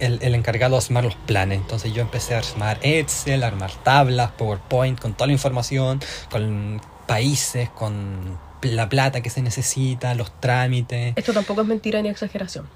el, 0.00 0.18
el 0.20 0.34
encargado 0.34 0.76
de 0.76 0.84
armar 0.84 1.04
los 1.04 1.14
planes. 1.14 1.58
Entonces 1.58 1.94
yo 1.94 2.02
empecé 2.02 2.34
a 2.34 2.38
armar 2.38 2.78
Excel, 2.82 3.44
a 3.44 3.46
armar 3.46 3.70
tablas, 3.84 4.32
PowerPoint, 4.32 4.98
con 4.98 5.14
toda 5.14 5.28
la 5.28 5.34
información, 5.34 6.00
con 6.32 6.80
países, 7.06 7.68
con 7.70 8.38
la 8.62 8.88
plata 8.88 9.20
que 9.20 9.30
se 9.30 9.40
necesita, 9.40 10.14
los 10.14 10.32
trámites. 10.40 11.12
Esto 11.16 11.32
tampoco 11.32 11.60
es 11.60 11.66
mentira 11.68 12.02
ni 12.02 12.08
exageración. 12.08 12.66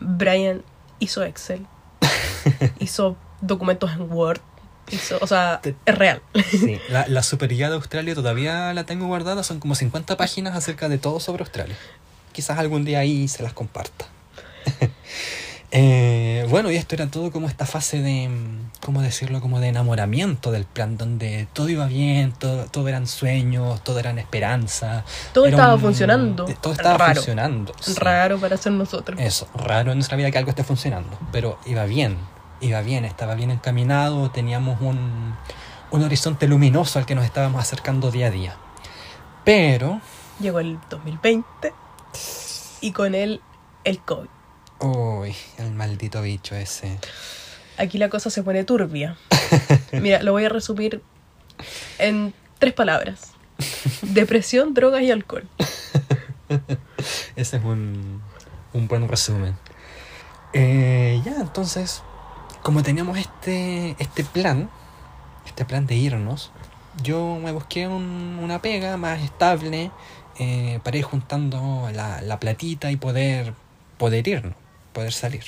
Brian 0.00 0.62
hizo 0.98 1.22
Excel, 1.22 1.64
hizo 2.80 3.16
documentos 3.40 3.92
en 3.92 4.10
Word, 4.12 4.40
hizo, 4.90 5.18
o 5.20 5.26
sea, 5.26 5.60
Te- 5.62 5.74
es 5.84 5.94
real. 5.94 6.22
Sí, 6.50 6.78
la, 6.88 7.06
la 7.08 7.22
super 7.22 7.48
guía 7.50 7.68
de 7.68 7.74
Australia 7.76 8.14
todavía 8.14 8.72
la 8.74 8.84
tengo 8.84 9.06
guardada, 9.06 9.42
son 9.42 9.60
como 9.60 9.74
50 9.74 10.16
páginas 10.16 10.56
acerca 10.56 10.88
de 10.88 10.98
todo 10.98 11.20
sobre 11.20 11.42
Australia. 11.42 11.76
Quizás 12.32 12.58
algún 12.58 12.84
día 12.84 12.98
ahí 13.00 13.28
se 13.28 13.42
las 13.42 13.52
comparta. 13.52 14.06
Eh, 15.72 16.46
bueno, 16.48 16.70
y 16.70 16.76
esto 16.76 16.94
era 16.94 17.08
todo 17.08 17.32
como 17.32 17.48
esta 17.48 17.66
fase 17.66 18.00
de, 18.00 18.28
mm, 18.28 18.70
¿cómo 18.80 19.02
decirlo? 19.02 19.40
Como 19.40 19.58
de 19.60 19.68
enamoramiento 19.68 20.52
del 20.52 20.64
plan, 20.64 20.96
donde 20.96 21.48
todo 21.52 21.68
iba 21.68 21.86
bien, 21.86 22.32
todo, 22.32 22.66
todo 22.66 22.86
eran 22.88 23.06
sueños, 23.08 23.82
todo 23.82 23.98
eran 23.98 24.18
esperanza. 24.18 25.04
Todo 25.34 25.46
Era 25.46 25.56
estaba 25.56 25.74
un- 25.74 25.80
funcionando. 25.80 26.44
Todo 26.62 26.72
estaba 26.72 26.96
Raro. 26.96 27.14
funcionando. 27.16 27.74
sí. 27.80 27.94
Raro 27.96 28.38
para 28.38 28.56
ser 28.56 28.72
nosotros. 28.72 29.18
Eso, 29.20 29.48
raro 29.54 29.90
en 29.90 29.98
nuestra 29.98 30.16
vida 30.16 30.30
que 30.30 30.38
algo 30.38 30.50
esté 30.50 30.62
funcionando, 30.62 31.18
pero 31.32 31.58
iba 31.66 31.84
bien, 31.84 32.16
iba 32.60 32.80
bien, 32.82 33.04
estaba 33.04 33.34
bien 33.34 33.50
encaminado, 33.50 34.30
teníamos 34.30 34.80
un, 34.80 35.34
un 35.90 36.02
horizonte 36.02 36.46
luminoso 36.48 36.98
al 36.98 37.06
que 37.06 37.14
nos 37.14 37.24
estábamos 37.24 37.60
acercando 37.60 38.10
día 38.10 38.26
a 38.28 38.30
día. 38.30 38.56
Pero, 39.44 40.00
Llegó 40.40 40.60
el 40.60 40.78
2020 40.90 41.72
y 42.80 42.92
con 42.92 43.14
él 43.14 43.40
el 43.84 44.00
COVID. 44.00 44.28
uy, 44.80 45.34
el 45.58 45.72
maldito 45.72 46.20
bicho 46.22 46.54
ese. 46.54 46.98
Aquí 47.78 47.98
la 47.98 48.08
cosa 48.08 48.30
se 48.30 48.42
pone 48.42 48.64
turbia. 48.64 49.16
Mira, 49.92 50.22
lo 50.22 50.32
voy 50.32 50.44
a 50.44 50.48
resumir 50.48 51.02
en 51.98 52.34
tres 52.58 52.72
palabras. 52.74 53.32
Depresión, 54.02 54.74
drogas 54.74 55.02
y 55.02 55.10
alcohol. 55.10 55.48
Ese 57.36 57.56
es 57.56 57.64
un, 57.64 58.20
un 58.72 58.88
buen 58.88 59.08
resumen. 59.08 59.56
Eh, 60.52 61.20
ya, 61.24 61.36
entonces, 61.40 62.02
como 62.66 62.82
teníamos 62.82 63.16
este, 63.16 63.94
este 64.00 64.24
plan, 64.24 64.68
este 65.46 65.64
plan 65.64 65.86
de 65.86 65.94
irnos, 65.94 66.50
yo 67.00 67.38
me 67.40 67.52
busqué 67.52 67.86
un- 67.86 68.40
una 68.42 68.60
pega 68.60 68.96
más 68.96 69.22
estable 69.22 69.92
eh, 70.40 70.80
para 70.82 70.96
ir 70.96 71.04
juntando 71.04 71.88
la, 71.94 72.20
la 72.22 72.40
platita 72.40 72.90
y 72.90 72.96
poder, 72.96 73.54
poder 73.98 74.26
irnos, 74.26 74.54
poder 74.92 75.12
salir. 75.12 75.44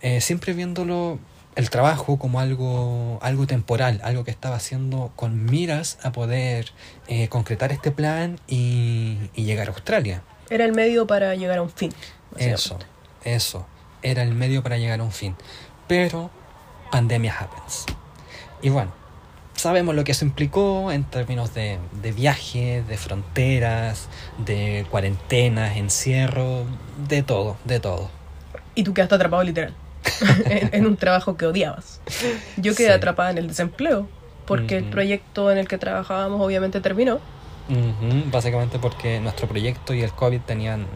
Eh, 0.00 0.22
siempre 0.22 0.54
viéndolo 0.54 1.18
el 1.54 1.68
trabajo 1.68 2.18
como 2.18 2.40
algo, 2.40 3.18
algo 3.20 3.46
temporal, 3.46 4.00
algo 4.02 4.24
que 4.24 4.30
estaba 4.30 4.56
haciendo 4.56 5.12
con 5.16 5.44
miras 5.44 5.98
a 6.02 6.12
poder 6.12 6.72
eh, 7.08 7.28
concretar 7.28 7.72
este 7.72 7.90
plan 7.90 8.40
y, 8.48 9.18
y 9.34 9.44
llegar 9.44 9.68
a 9.68 9.72
Australia. 9.72 10.22
Era 10.48 10.64
el 10.64 10.72
medio 10.72 11.06
para 11.06 11.34
llegar 11.34 11.58
a 11.58 11.62
un 11.62 11.70
fin. 11.70 11.92
Eso, 12.38 12.78
eso. 13.22 13.66
Era 14.02 14.22
el 14.22 14.32
medio 14.34 14.62
para 14.62 14.78
llegar 14.78 14.98
a 15.00 15.04
un 15.04 15.12
fin. 15.12 15.36
Pero 15.92 16.30
pandemia 16.90 17.36
happens. 17.38 17.84
Y 18.62 18.70
bueno, 18.70 18.92
sabemos 19.54 19.94
lo 19.94 20.04
que 20.04 20.12
eso 20.12 20.24
implicó 20.24 20.90
en 20.90 21.04
términos 21.04 21.52
de, 21.52 21.78
de 22.00 22.12
viaje, 22.12 22.82
de 22.88 22.96
fronteras, 22.96 24.08
de 24.38 24.86
cuarentenas, 24.90 25.76
encierro, 25.76 26.64
de 27.08 27.22
todo, 27.22 27.58
de 27.66 27.78
todo. 27.78 28.08
Y 28.74 28.84
tú 28.84 28.94
quedaste 28.94 29.16
atrapado 29.16 29.42
literal. 29.42 29.74
en, 30.46 30.70
en 30.72 30.86
un 30.86 30.96
trabajo 30.96 31.36
que 31.36 31.44
odiabas. 31.44 32.00
Yo 32.56 32.74
quedé 32.74 32.86
Sí. 32.88 32.92
atrapada 32.94 33.30
en 33.30 33.36
el 33.36 33.48
desempleo. 33.48 34.08
Porque 34.46 34.78
el 34.78 34.84
proyecto 34.84 35.52
en 35.52 35.58
el 35.58 35.68
que 35.68 35.76
trabajábamos 35.76 36.40
obviamente 36.40 36.80
terminó. 36.80 37.16
Ujú, 37.68 38.30
Básicamente 38.30 38.78
porque 38.78 39.20
nuestro 39.20 39.46
proyecto 39.46 39.92
y 39.92 40.00
el 40.00 40.12
COVID 40.12 40.40
tenían 40.40 40.86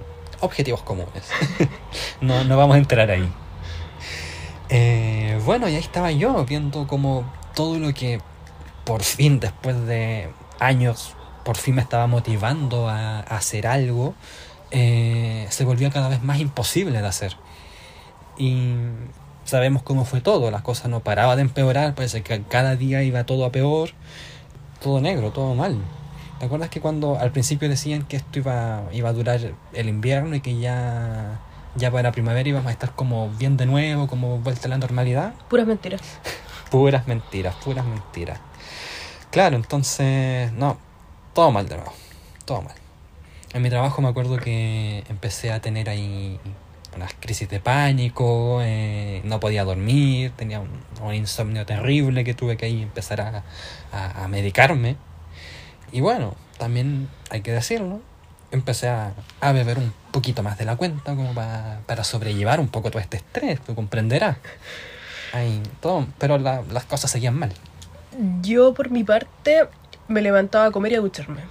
objetivos 0.40 0.80
comunes. 0.82 1.28
no, 2.22 2.44
no 2.44 2.56
vamos 2.56 2.76
a 2.76 2.78
entrar 2.78 3.10
ahí. 3.10 3.30
Eh, 4.68 5.40
bueno, 5.44 5.68
y 5.68 5.74
ahí 5.74 5.80
estaba 5.80 6.10
yo 6.10 6.44
viendo 6.44 6.86
como 6.86 7.24
todo 7.54 7.78
lo 7.78 7.92
que 7.94 8.20
por 8.86 9.02
fin, 9.02 9.40
después 9.40 9.84
de 9.86 10.30
años, 10.60 11.14
por 11.44 11.56
fin 11.56 11.74
me 11.74 11.82
estaba 11.82 12.06
motivando 12.06 12.88
a, 12.88 13.18
hacer 13.20 13.66
algo, 13.66 14.14
eh, 14.70 15.46
se 15.50 15.64
volvía 15.64 15.90
cada 15.90 16.08
vez 16.08 16.22
más 16.22 16.38
imposible 16.38 17.02
de 17.02 17.06
hacer. 17.06 17.36
Y 18.38 18.74
sabemos 19.44 19.82
cómo 19.82 20.04
fue 20.04 20.20
todo, 20.20 20.50
las 20.50 20.62
cosas 20.62 20.88
no 20.88 21.00
paraban 21.00 21.36
de 21.36 21.42
empeorar, 21.42 21.94
parece 21.94 22.22
que 22.22 22.42
cada 22.42 22.76
día 22.76 23.02
iba 23.02 23.24
todo 23.24 23.44
a 23.44 23.50
peor, 23.50 23.90
todo 24.80 25.00
negro, 25.00 25.32
todo 25.32 25.54
mal. 25.54 25.78
¿Te 26.38 26.46
acuerdas 26.46 26.68
que 26.70 26.80
cuando 26.80 27.18
al 27.18 27.32
principio 27.32 27.68
decían 27.68 28.04
que 28.04 28.16
esto 28.18 28.38
iba, 28.38 28.84
iba 28.92 29.08
a 29.08 29.12
durar 29.12 29.40
el 29.72 29.88
invierno 29.88 30.36
y 30.36 30.40
que 30.40 30.58
ya, 30.58 31.40
ya 31.76 31.90
para 31.90 32.12
primavera 32.12 32.48
íbamos 32.48 32.68
a 32.68 32.72
estar 32.72 32.92
como 32.94 33.30
bien 33.30 33.56
de 33.56 33.66
nuevo, 33.66 34.06
como 34.06 34.38
vuelta 34.38 34.66
a 34.66 34.70
la 34.70 34.78
normalidad? 34.78 35.34
Puras 35.48 35.66
mentiras. 35.66 36.02
Puras 36.70 37.06
mentiras, 37.06 37.54
puras 37.56 37.84
mentiras. 37.86 38.40
Claro, 39.30 39.56
entonces, 39.56 40.50
no, 40.52 40.78
todo 41.32 41.52
mal 41.52 41.68
de 41.68 41.76
nuevo, 41.76 41.92
todo 42.44 42.62
mal. 42.62 42.74
En 43.52 43.62
mi 43.62 43.70
trabajo 43.70 44.02
me 44.02 44.08
acuerdo 44.08 44.36
que 44.38 45.04
empecé 45.08 45.52
a 45.52 45.60
tener 45.60 45.88
ahí 45.88 46.40
unas 46.96 47.12
crisis 47.20 47.48
de 47.48 47.60
pánico, 47.60 48.58
eh, 48.62 49.20
no 49.24 49.38
podía 49.38 49.64
dormir, 49.64 50.32
tenía 50.36 50.60
un, 50.60 50.70
un 51.02 51.14
insomnio 51.14 51.64
terrible 51.66 52.24
que 52.24 52.34
tuve 52.34 52.56
que 52.56 52.66
ahí 52.66 52.82
empezar 52.82 53.20
a, 53.20 53.44
a- 53.92 54.24
a 54.24 54.28
medicarme. 54.28 54.96
Y 55.92 56.00
bueno, 56.00 56.34
también 56.58 57.08
hay 57.30 57.42
que 57.42 57.52
decirlo, 57.52 58.00
empecé 58.56 58.88
a, 58.88 59.12
a 59.40 59.52
beber 59.52 59.78
un 59.78 59.92
poquito 60.10 60.42
más 60.42 60.58
de 60.58 60.64
la 60.64 60.76
cuenta 60.76 61.14
como 61.14 61.32
pa- 61.34 61.78
para 61.86 62.02
sobrellevar 62.04 62.58
un 62.60 62.68
poco 62.68 62.90
todo 62.90 63.00
este 63.00 63.18
estrés, 63.18 63.60
tú 63.60 63.74
comprenderás. 63.74 64.36
Ahí, 65.32 65.62
todo, 65.80 66.06
pero 66.18 66.38
la- 66.38 66.62
las 66.70 66.84
cosas 66.84 67.10
seguían 67.10 67.34
mal. 67.38 67.52
Yo, 68.42 68.72
por 68.74 68.90
mi 68.90 69.04
parte, 69.04 69.68
me 70.08 70.22
levantaba 70.22 70.66
a 70.66 70.70
comer 70.70 70.92
y 70.92 70.94
a 70.96 71.00
ducharme. 71.00 71.42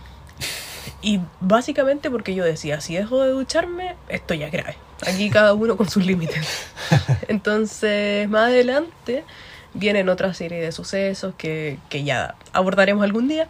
Y 1.02 1.20
básicamente 1.40 2.10
porque 2.10 2.34
yo 2.34 2.44
decía, 2.44 2.82
si 2.82 2.96
dejo 2.96 3.22
de 3.24 3.30
ducharme, 3.30 3.96
esto 4.10 4.34
ya 4.34 4.48
es 4.48 4.52
grave. 4.52 4.76
Aquí 5.06 5.30
cada 5.30 5.54
uno 5.54 5.78
con 5.78 5.88
sus 5.90 6.04
límites. 6.06 6.44
Entonces, 7.28 8.28
más 8.30 8.46
adelante 8.48 9.24
vienen 9.74 10.10
otra 10.10 10.34
serie 10.34 10.60
de 10.62 10.72
sucesos 10.72 11.36
que, 11.38 11.78
que 11.90 12.04
ya 12.04 12.36
abordaremos 12.54 13.04
algún 13.04 13.28
día. 13.28 13.48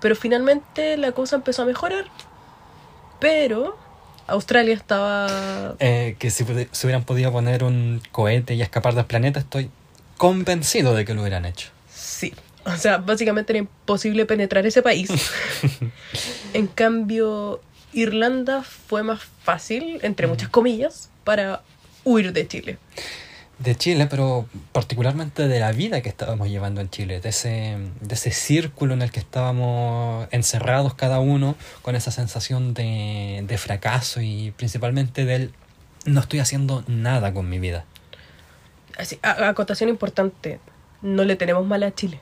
Pero 0.00 0.16
finalmente 0.16 0.96
la 0.96 1.12
cosa 1.12 1.36
empezó 1.36 1.62
a 1.62 1.66
mejorar. 1.66 2.06
Pero 3.20 3.78
Australia 4.26 4.74
estaba... 4.74 5.76
Eh, 5.78 6.16
que 6.18 6.30
si, 6.30 6.44
si 6.72 6.86
hubieran 6.86 7.04
podido 7.04 7.30
poner 7.32 7.64
un 7.64 8.02
cohete 8.12 8.54
y 8.54 8.62
escapar 8.62 8.94
del 8.94 9.04
planeta, 9.04 9.40
estoy 9.40 9.70
convencido 10.16 10.94
de 10.94 11.04
que 11.04 11.14
lo 11.14 11.22
hubieran 11.22 11.44
hecho. 11.44 11.68
Sí. 11.92 12.34
O 12.64 12.76
sea, 12.76 12.98
básicamente 12.98 13.52
era 13.52 13.58
imposible 13.58 14.26
penetrar 14.26 14.66
ese 14.66 14.82
país. 14.82 15.10
en 16.52 16.66
cambio, 16.66 17.60
Irlanda 17.92 18.62
fue 18.62 19.02
más 19.02 19.20
fácil, 19.42 19.98
entre 20.02 20.26
muchas 20.26 20.48
comillas, 20.48 21.10
para 21.24 21.62
huir 22.04 22.32
de 22.32 22.46
Chile. 22.46 22.78
De 23.60 23.76
Chile, 23.76 24.06
pero 24.08 24.46
particularmente 24.72 25.46
de 25.46 25.60
la 25.60 25.70
vida 25.72 26.00
que 26.00 26.08
estábamos 26.08 26.48
llevando 26.48 26.80
en 26.80 26.88
Chile, 26.88 27.20
de 27.20 27.28
ese, 27.28 27.76
de 28.00 28.14
ese 28.14 28.30
círculo 28.30 28.94
en 28.94 29.02
el 29.02 29.10
que 29.12 29.20
estábamos 29.20 30.26
encerrados 30.30 30.94
cada 30.94 31.20
uno, 31.20 31.56
con 31.82 31.94
esa 31.94 32.10
sensación 32.10 32.72
de, 32.72 33.44
de 33.46 33.58
fracaso 33.58 34.22
y 34.22 34.52
principalmente 34.56 35.26
del 35.26 35.52
no 36.06 36.20
estoy 36.20 36.38
haciendo 36.40 36.82
nada 36.86 37.34
con 37.34 37.50
mi 37.50 37.58
vida. 37.58 37.84
Así, 38.96 39.18
a- 39.22 39.48
acotación 39.48 39.90
importante, 39.90 40.58
no 41.02 41.24
le 41.24 41.36
tenemos 41.36 41.66
mal 41.66 41.82
a 41.82 41.94
Chile. 41.94 42.18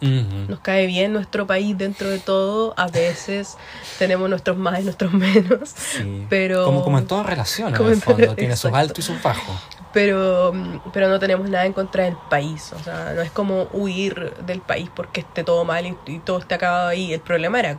Nos 0.00 0.60
cae 0.60 0.86
bien 0.86 1.14
nuestro 1.14 1.46
país 1.46 1.78
dentro 1.78 2.10
de 2.10 2.18
todo. 2.18 2.74
A 2.76 2.88
veces 2.88 3.56
tenemos 3.98 4.28
nuestros 4.28 4.56
más 4.56 4.80
y 4.80 4.82
nuestros 4.84 5.12
menos. 5.14 5.70
Sí. 5.70 6.26
Pero- 6.28 6.64
Como, 6.66 6.82
como 6.84 6.98
en 6.98 7.06
toda 7.06 7.22
relación, 7.22 7.68
en 7.68 7.74
Como 7.76 7.88
el 7.90 7.94
en- 7.96 8.00
fondo, 8.02 8.34
tiene 8.36 8.56
sus 8.56 8.72
altos 8.72 8.98
y 8.98 9.02
sus 9.02 9.22
bajos. 9.22 9.56
Pero, 9.94 10.52
pero 10.92 11.08
no 11.08 11.18
tenemos 11.18 11.48
nada 11.48 11.64
en 11.64 11.72
contra 11.72 12.04
del 12.04 12.16
país. 12.28 12.72
O 12.72 12.82
sea, 12.82 13.12
no 13.14 13.22
es 13.22 13.30
como 13.30 13.68
huir 13.72 14.34
del 14.44 14.60
país 14.60 14.90
porque 14.94 15.20
esté 15.20 15.44
todo 15.44 15.64
mal 15.64 15.86
y, 15.86 15.96
y 16.06 16.18
todo 16.18 16.38
esté 16.38 16.56
acabado 16.56 16.88
ahí. 16.88 17.12
El 17.14 17.20
problema 17.20 17.60
era 17.60 17.78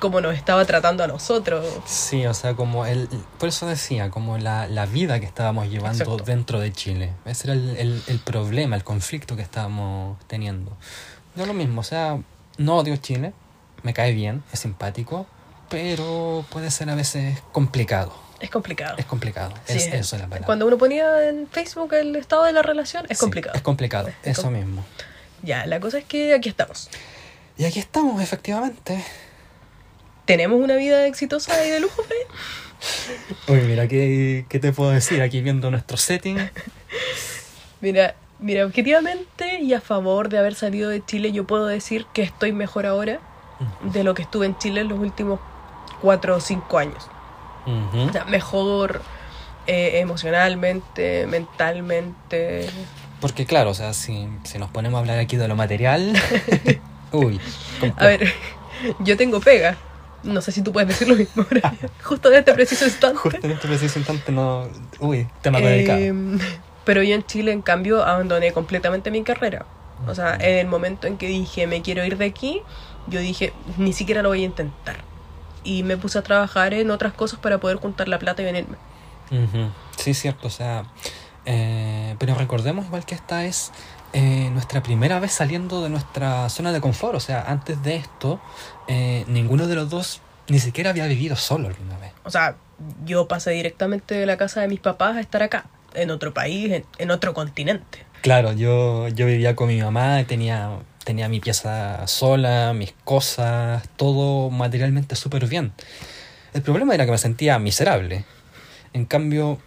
cómo 0.00 0.20
nos 0.20 0.34
estaba 0.34 0.64
tratando 0.64 1.04
a 1.04 1.06
nosotros. 1.06 1.64
Sí, 1.86 2.26
o 2.26 2.34
sea, 2.34 2.54
como 2.54 2.84
el, 2.84 3.08
por 3.38 3.48
eso 3.48 3.66
decía, 3.66 4.10
como 4.10 4.36
la, 4.36 4.66
la 4.66 4.84
vida 4.86 5.20
que 5.20 5.26
estábamos 5.26 5.68
llevando 5.68 6.04
Exacto. 6.04 6.24
dentro 6.24 6.60
de 6.60 6.72
Chile. 6.72 7.12
Ese 7.24 7.46
era 7.46 7.54
el, 7.54 7.76
el, 7.76 8.02
el 8.06 8.18
problema, 8.18 8.76
el 8.76 8.84
conflicto 8.84 9.36
que 9.36 9.42
estábamos 9.42 10.18
teniendo. 10.26 10.76
No 11.36 11.46
lo 11.46 11.54
mismo, 11.54 11.80
o 11.80 11.84
sea, 11.84 12.18
no 12.58 12.76
odio 12.76 12.96
Chile, 12.96 13.32
me 13.82 13.94
cae 13.94 14.12
bien, 14.12 14.42
es 14.52 14.60
simpático, 14.60 15.26
pero 15.68 16.44
puede 16.50 16.70
ser 16.70 16.90
a 16.90 16.94
veces 16.94 17.42
complicado. 17.52 18.23
Es 18.40 18.50
complicado. 18.50 18.96
Es 18.98 19.06
complicado, 19.06 19.52
Sí, 19.64 19.78
es 19.78 19.86
eso 19.86 20.16
la 20.16 20.24
palabra. 20.24 20.44
Cuando 20.46 20.66
uno 20.66 20.76
ponía 20.76 21.28
en 21.28 21.46
Facebook 21.48 21.92
el 21.94 22.14
estado 22.16 22.44
de 22.44 22.52
la 22.52 22.62
relación, 22.62 23.06
es 23.08 23.18
Sí, 23.18 23.20
complicado. 23.20 23.54
Es 23.56 23.62
complicado, 23.62 24.08
Es 24.22 24.38
eso 24.38 24.50
mismo. 24.50 24.84
Ya, 25.42 25.66
la 25.66 25.80
cosa 25.80 25.98
es 25.98 26.04
que 26.04 26.34
aquí 26.34 26.48
estamos. 26.48 26.90
Y 27.56 27.64
aquí 27.64 27.78
estamos, 27.78 28.20
efectivamente. 28.22 29.02
¿Tenemos 30.24 30.60
una 30.60 30.76
vida 30.76 31.06
exitosa 31.06 31.64
y 31.64 31.70
de 31.70 31.80
lujo, 31.80 32.02
Fred? 32.02 33.54
Uy, 33.54 33.60
mira, 33.68 33.86
¿qué, 33.88 34.46
¿qué 34.48 34.58
te 34.58 34.72
puedo 34.72 34.90
decir? 34.90 35.22
Aquí 35.22 35.40
viendo 35.40 35.70
nuestro 35.70 35.96
setting. 35.96 36.38
Mira, 37.80 38.14
mira, 38.40 38.64
objetivamente 38.66 39.60
y 39.60 39.74
a 39.74 39.80
favor 39.80 40.28
de 40.28 40.38
haber 40.38 40.54
salido 40.54 40.90
de 40.90 41.04
Chile, 41.04 41.32
yo 41.32 41.46
puedo 41.46 41.66
decir 41.66 42.06
que 42.12 42.22
estoy 42.22 42.52
mejor 42.52 42.86
ahora 42.86 43.20
de 43.92 44.02
lo 44.04 44.14
que 44.14 44.22
estuve 44.22 44.46
en 44.46 44.56
Chile 44.58 44.80
en 44.80 44.88
los 44.88 44.98
últimos 44.98 45.40
cuatro 46.00 46.36
o 46.36 46.40
cinco 46.40 46.78
años. 46.78 47.08
O 47.66 48.12
sea, 48.12 48.24
mejor 48.24 49.02
eh, 49.66 50.00
emocionalmente, 50.00 51.26
mentalmente. 51.26 52.68
Porque 53.20 53.46
claro, 53.46 53.70
o 53.70 53.74
sea, 53.74 53.94
si, 53.94 54.28
si 54.44 54.58
nos 54.58 54.70
ponemos 54.70 54.98
a 54.98 55.00
hablar 55.00 55.18
aquí 55.18 55.36
de 55.36 55.48
lo 55.48 55.56
material, 55.56 56.12
uy. 57.12 57.40
A 57.96 58.06
ver, 58.06 58.32
yo 59.00 59.16
tengo 59.16 59.40
pega. 59.40 59.76
No 60.22 60.40
sé 60.40 60.52
si 60.52 60.62
tú 60.62 60.72
puedes 60.72 60.88
decir 60.88 61.06
lo 61.06 61.16
mismo. 61.16 61.44
Justo 62.02 62.30
en 62.30 62.38
este 62.38 62.54
preciso 62.54 62.86
instante. 62.86 63.18
Justo 63.18 63.46
en 63.46 63.52
este 63.52 63.68
preciso 63.68 63.98
instante 63.98 64.32
no... 64.32 64.66
Uy, 64.98 65.26
tema 65.42 65.60
delicado. 65.60 65.98
Eh, 65.98 66.38
pero 66.84 67.02
yo 67.02 67.14
en 67.14 67.24
Chile, 67.24 67.52
en 67.52 67.62
cambio, 67.62 68.02
abandoné 68.02 68.52
completamente 68.52 69.10
mi 69.10 69.22
carrera. 69.22 69.66
O 70.06 70.14
sea, 70.14 70.34
en 70.36 70.58
el 70.58 70.66
momento 70.66 71.06
en 71.06 71.16
que 71.16 71.28
dije, 71.28 71.66
me 71.66 71.82
quiero 71.82 72.04
ir 72.04 72.16
de 72.18 72.26
aquí, 72.26 72.62
yo 73.06 73.20
dije, 73.20 73.52
ni 73.76 73.92
siquiera 73.92 74.22
lo 74.22 74.30
voy 74.30 74.42
a 74.42 74.46
intentar. 74.46 74.96
Y 75.64 75.82
me 75.82 75.96
puse 75.96 76.18
a 76.18 76.22
trabajar 76.22 76.74
en 76.74 76.90
otras 76.90 77.12
cosas 77.14 77.40
para 77.40 77.58
poder 77.58 77.78
juntar 77.78 78.06
la 78.08 78.18
plata 78.18 78.42
y 78.42 78.44
venirme. 78.44 78.76
Ujú. 79.30 79.70
Sí, 79.96 80.14
cierto, 80.14 80.46
o 80.46 80.50
sea... 80.50 80.84
eh, 81.46 82.16
pero 82.18 82.34
recordemos 82.34 82.86
igual 82.86 83.04
que 83.04 83.14
esta 83.14 83.44
es 83.44 83.72
eh, 84.12 84.48
nuestra 84.52 84.82
primera 84.82 85.18
vez 85.20 85.32
saliendo 85.32 85.82
de 85.82 85.88
nuestra 85.88 86.48
zona 86.48 86.72
de 86.72 86.80
confort. 86.80 87.14
O 87.16 87.20
sea, 87.20 87.44
antes 87.46 87.82
de 87.82 87.96
esto, 87.96 88.40
eh, 88.88 89.24
ninguno 89.26 89.66
de 89.66 89.74
los 89.74 89.90
dos 89.90 90.20
ni 90.48 90.58
siquiera 90.58 90.90
había 90.90 91.06
vivido 91.06 91.36
solo 91.36 91.68
alguna 91.68 91.98
vez. 91.98 92.12
O 92.24 92.30
sea, 92.30 92.56
yo 93.04 93.28
pasé 93.28 93.50
directamente 93.52 94.14
de 94.14 94.26
la 94.26 94.36
casa 94.36 94.60
de 94.60 94.68
mis 94.68 94.80
papás 94.80 95.16
a 95.16 95.20
estar 95.20 95.42
acá, 95.42 95.64
en 95.94 96.10
otro 96.10 96.34
país, 96.34 96.70
en, 96.70 96.84
en 96.98 97.10
otro 97.10 97.32
continente. 97.34 98.04
Claro, 98.20 98.52
yo, 98.52 99.08
yo 99.08 99.26
vivía 99.26 99.54
con 99.56 99.68
mi 99.68 99.80
mamá, 99.80 100.24
tenía, 100.26 100.70
tenía 101.04 101.28
mi 101.28 101.40
pieza 101.40 102.06
sola, 102.06 102.72
mis 102.74 102.92
cosas, 103.04 103.88
todo 103.96 104.50
materialmente 104.50 105.16
súper 105.16 105.46
bien. 105.46 105.72
El 106.52 106.62
problema 106.62 106.94
era 106.94 107.04
que 107.04 107.12
me 107.12 107.18
sentía 107.18 107.58
miserable. 107.58 108.24
En 108.92 109.04
cambio, 109.04 109.58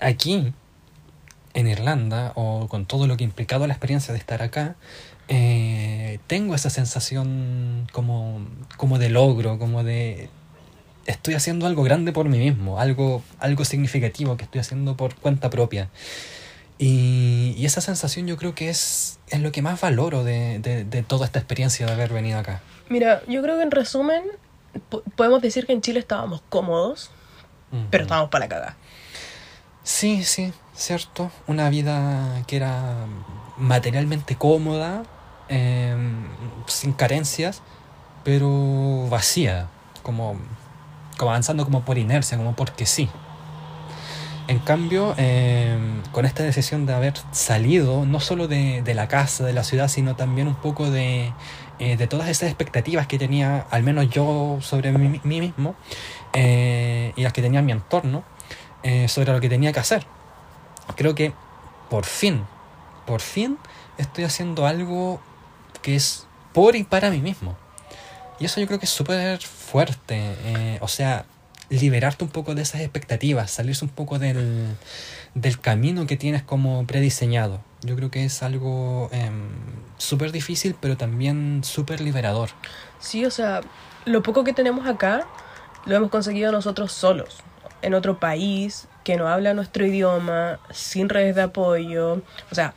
aquí, 0.00 0.52
en 1.54 1.66
Irlanda, 1.66 2.32
o 2.34 2.68
con 2.68 2.86
todo 2.86 3.06
lo 3.06 3.16
que 3.16 3.24
ha 3.24 3.26
implicado 3.26 3.66
la 3.66 3.74
experiencia 3.74 4.12
de 4.12 4.18
estar 4.18 4.42
acá, 4.42 4.76
eh, 5.28 6.18
tengo 6.26 6.54
esa 6.54 6.70
sensación 6.70 7.88
como, 7.92 8.46
como 8.76 8.98
de 8.98 9.08
logro, 9.08 9.58
como 9.58 9.82
de 9.82 10.28
estoy 11.06 11.34
haciendo 11.34 11.66
algo 11.66 11.82
grande 11.82 12.12
por 12.12 12.28
mí 12.28 12.38
mismo, 12.38 12.78
algo, 12.78 13.22
algo 13.38 13.64
significativo 13.64 14.36
que 14.36 14.44
estoy 14.44 14.60
haciendo 14.60 14.96
por 14.96 15.14
cuenta 15.14 15.50
propia. 15.50 15.88
Y, 16.78 17.54
y 17.56 17.66
esa 17.66 17.80
sensación 17.80 18.26
yo 18.26 18.36
creo 18.36 18.54
que 18.54 18.68
es, 18.68 19.18
es 19.28 19.40
lo 19.40 19.52
que 19.52 19.62
más 19.62 19.80
valoro 19.80 20.24
de, 20.24 20.58
de, 20.58 20.84
de 20.84 21.02
toda 21.02 21.24
esta 21.26 21.38
experiencia 21.38 21.86
de 21.86 21.92
haber 21.92 22.12
venido 22.12 22.38
acá. 22.38 22.62
Mira, 22.88 23.22
yo 23.28 23.42
creo 23.42 23.56
que 23.56 23.62
en 23.62 23.70
resumen, 23.70 24.22
po- 24.88 25.02
podemos 25.16 25.40
decir 25.40 25.66
que 25.66 25.72
en 25.72 25.80
Chile 25.80 26.00
estábamos 26.00 26.42
cómodos, 26.48 27.10
pero 27.90 28.02
estábamos 28.04 28.30
para 28.30 28.48
cagar. 28.48 28.74
Sí, 29.82 30.24
sí, 30.24 30.52
cierto. 30.74 31.30
Una 31.46 31.70
vida 31.70 32.42
que 32.46 32.56
era 32.56 33.06
materialmente 33.56 34.36
cómoda, 34.36 35.02
eh, 35.48 35.96
sin 36.66 36.92
carencias, 36.92 37.62
pero 38.24 39.06
vacía, 39.10 39.68
como, 40.02 40.36
como 41.18 41.30
avanzando 41.30 41.64
como 41.64 41.84
por 41.84 41.98
inercia, 41.98 42.36
como 42.38 42.54
porque 42.56 42.86
sí. 42.86 43.08
En 44.46 44.58
cambio, 44.58 45.14
eh, 45.16 45.78
con 46.12 46.26
esta 46.26 46.42
decisión 46.42 46.84
de 46.84 46.92
haber 46.92 47.14
salido, 47.32 48.04
no 48.04 48.20
solo 48.20 48.46
de, 48.46 48.82
la 48.94 49.08
casa, 49.08 49.44
de 49.44 49.54
la 49.54 49.64
ciudad, 49.64 49.88
sino 49.88 50.16
también 50.16 50.48
un 50.48 50.54
poco 50.54 50.90
de, 50.90 51.32
eh, 51.80 51.96
de 51.96 52.06
todas 52.06 52.28
esas 52.28 52.50
expectativas 52.50 53.08
que 53.08 53.18
tenía, 53.18 53.66
al 53.70 53.82
menos 53.82 54.08
yo, 54.08 54.58
sobre 54.60 54.92
mí, 54.92 55.20
mismo, 55.24 55.74
eh, 56.32 57.12
y 57.16 57.22
las 57.22 57.32
que 57.32 57.42
tenía 57.42 57.60
en 57.60 57.66
mi 57.66 57.72
entorno, 57.72 58.22
eh, 58.84 59.08
sobre 59.08 59.32
lo 59.32 59.40
que 59.40 59.48
tenía 59.48 59.72
que 59.72 59.80
hacer. 59.80 60.06
Creo 60.94 61.14
que 61.16 61.32
por 61.90 62.04
fin, 62.04 62.44
por 63.06 63.20
fin 63.20 63.58
estoy 63.98 64.24
haciendo 64.24 64.66
algo 64.66 65.20
que 65.82 65.96
es 65.96 66.26
por 66.52 66.76
y 66.76 66.84
para 66.84 67.10
mí 67.10 67.18
mismo. 67.18 67.56
Y 68.38 68.44
eso 68.44 68.60
yo 68.60 68.66
creo 68.68 68.78
que 68.78 68.86
es 68.86 68.92
súper 68.92 69.40
fuerte. 69.40 70.78
o 70.80 70.88
sea, 70.88 71.24
liberarte 71.68 72.24
un 72.24 72.30
poco 72.30 72.54
de 72.54 72.62
esas 72.62 72.80
expectativas, 72.80 73.50
salirse 73.50 73.84
un 73.84 73.90
poco 73.90 74.18
del, 74.18 74.76
del 75.34 75.60
camino 75.60 76.06
que 76.06 76.16
tienes 76.16 76.42
como 76.42 76.86
prediseñado. 76.86 77.60
Yo 77.82 77.96
creo 77.96 78.10
que 78.10 78.24
es 78.24 78.42
algo 78.42 79.08
em, 79.12 79.48
súper 79.98 80.32
difícil, 80.32 80.76
pero 80.80 80.96
también 80.96 81.62
súper 81.64 82.00
liberador. 82.00 82.50
Sí, 82.98 83.24
o 83.24 83.30
sea, 83.30 83.60
lo 84.04 84.22
poco 84.22 84.44
que 84.44 84.52
tenemos 84.52 84.86
acá 84.86 85.26
lo 85.86 85.96
hemos 85.96 86.10
conseguido 86.10 86.50
nosotros 86.52 86.92
solos, 86.92 87.38
en 87.82 87.94
otro 87.94 88.18
país 88.18 88.88
que 89.04 89.16
no 89.16 89.28
habla 89.28 89.52
nuestro 89.52 89.84
idioma, 89.84 90.58
sin 90.70 91.10
redes 91.10 91.36
de 91.36 91.42
apoyo. 91.42 92.22
O 92.50 92.54
sea, 92.54 92.74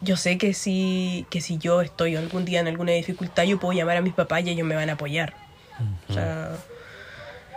yo 0.00 0.16
sé 0.16 0.38
que 0.38 0.54
si, 0.54 1.26
que 1.30 1.40
si 1.40 1.58
yo 1.58 1.82
estoy 1.82 2.16
algún 2.16 2.44
día 2.44 2.60
en 2.60 2.68
alguna 2.68 2.92
dificultad, 2.92 3.44
yo 3.44 3.60
puedo 3.60 3.72
llamar 3.76 3.98
a 3.98 4.00
mis 4.00 4.14
papás 4.14 4.42
y 4.44 4.50
ellos 4.50 4.66
me 4.66 4.74
van 4.74 4.88
a 4.88 4.94
apoyar. 4.94 5.34
O 6.08 6.12
sea, 6.12 6.56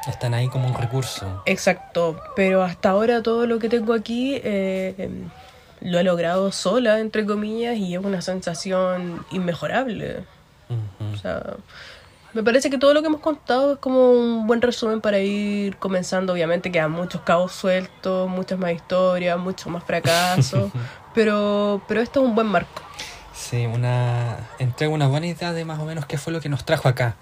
Están 0.08 0.34
ahí 0.34 0.48
como 0.48 0.68
un 0.68 0.74
recurso. 0.74 1.44
exacto. 1.46 2.20
Pero 2.36 2.64
hasta 2.64 2.90
ahora 2.90 3.22
todo 3.22 3.46
lo 3.46 3.60
que 3.60 3.70
tengo 3.70 3.94
aquí 3.94 4.36
eh, 4.44 4.96
em, 4.98 5.30
lo 5.82 6.00
he 6.00 6.04
logrado 6.04 6.52
sola, 6.52 7.00
entre 7.00 7.26
comillas, 7.26 7.78
y 7.78 7.94
es 7.96 8.04
una 8.04 8.22
sensación 8.22 9.26
inmejorable. 9.32 10.24
O 11.14 11.18
sea, 11.18 11.56
me 12.34 12.44
parece 12.44 12.70
que 12.70 12.78
todo 12.78 12.94
lo 12.94 13.02
que 13.02 13.08
hemos 13.08 13.22
contado 13.22 13.74
es 13.74 13.80
como 13.80 14.12
un 14.12 14.48
buen 14.48 14.62
resumen 14.62 15.02
para 15.02 15.20
ir 15.20 15.78
comenzando. 15.78 16.34
Obviamente 16.34 16.72
quedan 16.72 16.92
muchos 16.92 17.22
cabos 17.22 17.52
sueltos, 17.52 18.30
muchas 18.30 18.60
más 18.60 18.72
historias, 18.74 19.38
muchos 19.40 19.68
más 19.68 19.84
fracasos, 19.84 20.72
pero, 21.16 21.82
pero 21.88 22.02
esto 22.02 22.22
es 22.22 22.28
un 22.28 22.36
buen 22.36 22.48
marco. 22.48 22.82
Sí, 23.34 23.66
una 23.66 24.38
entrega 24.60 24.94
una 24.94 25.08
buena 25.08 25.28
idea 25.28 25.54
de 25.54 25.64
más 25.64 25.80
o 25.80 25.86
menos 25.86 26.06
qué 26.06 26.18
fue 26.18 26.34
lo 26.34 26.42
que 26.42 26.50
nos 26.50 26.66
trajo 26.66 26.88
acá. 26.88 27.16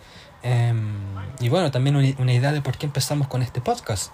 Em, 0.46 0.94
y 1.40 1.50
bueno, 1.50 1.72
también 1.72 1.96
una, 1.96 2.08
una 2.20 2.32
idea 2.32 2.52
de 2.52 2.62
por 2.62 2.78
qué 2.78 2.86
empezamos 2.86 3.28
con 3.28 3.42
este 3.42 3.62
podcast. 3.62 4.12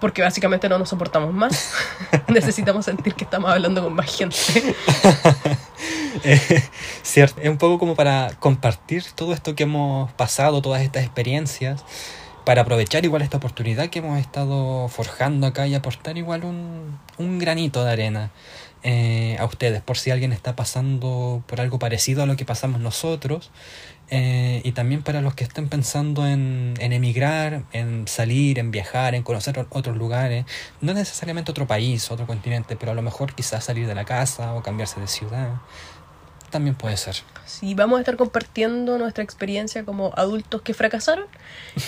Porque 0.00 0.22
básicamente 0.22 0.68
no 0.68 0.78
nos 0.78 0.90
soportamos 0.90 1.34
más. 1.34 1.72
Necesitamos 2.28 2.84
sentir 2.84 3.14
que 3.14 3.24
estamos 3.24 3.50
hablando 3.50 3.82
con 3.82 3.92
más 3.94 4.16
gente. 4.16 4.36
Eh, 6.24 6.62
Cierto, 7.02 7.42
es 7.42 7.48
un 7.50 7.58
poco 7.58 7.78
como 7.78 7.94
para 7.94 8.30
compartir 8.40 9.04
todo 9.14 9.34
esto 9.34 9.54
que 9.54 9.64
hemos 9.64 10.10
pasado, 10.14 10.62
todas 10.62 10.80
estas 10.80 11.04
experiencias, 11.04 11.84
para 12.46 12.62
aprovechar 12.62 13.04
igual 13.04 13.20
esta 13.20 13.36
oportunidad 13.36 13.90
que 13.90 13.98
hemos 13.98 14.18
estado 14.18 14.88
forjando 14.88 15.46
acá 15.46 15.66
y 15.66 15.74
aportar 15.74 16.16
igual 16.16 16.44
un, 16.44 16.98
un 17.18 17.38
granito 17.38 17.84
de 17.84 17.92
arena 17.92 18.30
eh, 18.82 19.36
a 19.40 19.44
ustedes, 19.44 19.82
por 19.82 19.98
si 19.98 20.10
alguien 20.10 20.32
está 20.32 20.54
pasando 20.54 21.42
por 21.46 21.60
algo 21.60 21.78
parecido 21.78 22.22
a 22.22 22.26
lo 22.26 22.36
que 22.36 22.44
pasamos 22.44 22.80
nosotros, 22.80 23.50
eh, 24.10 24.60
y 24.64 24.72
también 24.72 25.02
para 25.02 25.20
los 25.20 25.34
que 25.34 25.44
estén 25.44 25.68
pensando 25.68 26.26
en, 26.26 26.74
en 26.78 26.92
emigrar, 26.92 27.64
en 27.72 28.06
salir, 28.06 28.58
en 28.58 28.70
viajar, 28.70 29.14
en 29.14 29.22
conocer 29.22 29.66
otros 29.70 29.96
lugares, 29.96 30.44
no 30.80 30.94
necesariamente 30.94 31.50
otro 31.50 31.66
país, 31.66 32.10
otro 32.10 32.26
continente, 32.26 32.76
pero 32.76 32.92
a 32.92 32.94
lo 32.94 33.02
mejor 33.02 33.34
quizás 33.34 33.64
salir 33.64 33.86
de 33.86 33.94
la 33.94 34.04
casa 34.04 34.54
o 34.54 34.62
cambiarse 34.62 35.00
de 35.00 35.08
ciudad. 35.08 35.50
También 36.50 36.76
puede 36.76 36.96
ser. 36.96 37.16
Sí, 37.44 37.74
vamos 37.74 37.96
a 37.98 38.00
estar 38.00 38.16
compartiendo 38.16 38.98
nuestra 38.98 39.24
experiencia 39.24 39.84
como 39.84 40.12
adultos 40.16 40.62
que 40.62 40.74
fracasaron 40.74 41.26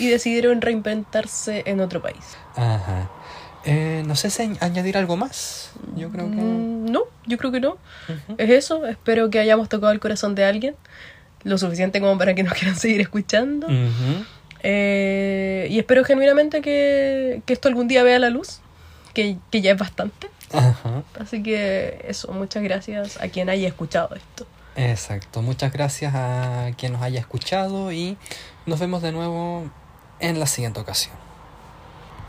y 0.01 0.07
decidieron 0.11 0.61
reinventarse 0.61 1.63
en 1.67 1.81
otro 1.81 2.03
país. 2.03 2.37
Ajá. 2.57 3.09
Eh, 3.65 4.03
no 4.07 4.17
sé 4.17 4.31
si 4.31 4.43
añ- 4.43 4.59
añadir 4.61 4.97
algo 4.97 5.17
más. 5.17 5.71
Yo 5.97 6.11
creo 6.11 6.31
que. 6.31 6.37
Mm, 6.37 6.91
No, 6.91 7.03
yo 7.27 7.39
creo 7.39 7.53
que 7.53 7.61
no. 7.61 7.73
Ujú. 8.09 8.35
Es 8.39 8.51
eso, 8.51 8.87
espero 8.87 9.31
que 9.31 9.39
hayamos 9.39 9.69
tocado 9.69 9.93
el 9.93 10.01
corazón 10.01 10.35
de 10.35 10.45
alguien, 10.45 10.75
lo 11.45 11.59
suficiente 11.59 12.01
como 12.01 12.19
para 12.19 12.35
que 12.35 12.43
nos 12.43 12.53
quieran 12.59 12.77
seguir 12.77 13.01
escuchando. 13.01 13.67
Eh, 14.63 15.69
y 15.71 15.79
espero 15.79 16.05
genuinamente 16.05 16.61
que, 16.61 17.43
que 17.47 17.53
esto 17.53 17.69
algún 17.69 17.89
día 17.89 18.03
vea 18.03 18.19
la 18.19 18.31
luz, 18.31 18.61
que, 19.15 19.37
que 19.51 19.61
ya 19.61 19.73
es 19.73 19.79
bastante. 19.79 20.29
Ajá. 20.53 21.03
Así 21.21 21.43
que 21.43 22.05
eso, 22.09 22.33
muchas 22.33 22.63
gracias 22.63 23.21
a 23.21 23.29
quien 23.29 23.51
haya 23.51 23.69
escuchado 23.69 24.15
esto. 24.15 24.47
Exacto. 24.77 25.43
Muchas 25.43 25.73
gracias 25.73 26.15
a 26.15 26.71
quien 26.77 26.93
nos 26.93 27.03
haya 27.03 27.21
escuchado 27.21 27.93
y 27.93 28.17
nos 28.67 28.79
vemos 28.79 29.03
de 29.03 29.13
nuevo 29.13 29.71
en 30.21 30.39
la 30.39 30.47
siguiente 30.47 30.81
ocasión. 30.81 31.28